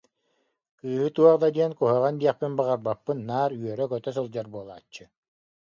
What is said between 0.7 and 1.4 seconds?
Кыыһы туох